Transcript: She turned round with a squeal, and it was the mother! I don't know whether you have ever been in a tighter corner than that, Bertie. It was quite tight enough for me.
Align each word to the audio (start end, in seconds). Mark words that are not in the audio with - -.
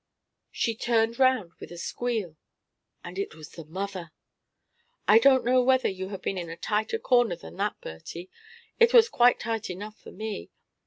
She 0.49 0.73
turned 0.73 1.19
round 1.19 1.51
with 1.59 1.71
a 1.71 1.77
squeal, 1.77 2.35
and 3.03 3.19
it 3.19 3.35
was 3.35 3.49
the 3.49 3.65
mother! 3.65 4.09
I 5.07 5.19
don't 5.19 5.45
know 5.45 5.61
whether 5.61 5.89
you 5.89 6.05
have 6.05 6.13
ever 6.13 6.21
been 6.23 6.39
in 6.39 6.49
a 6.49 6.57
tighter 6.57 6.97
corner 6.97 7.35
than 7.35 7.57
that, 7.57 7.79
Bertie. 7.81 8.31
It 8.79 8.93
was 8.95 9.09
quite 9.09 9.39
tight 9.41 9.69
enough 9.69 9.99
for 9.99 10.11
me. 10.11 10.49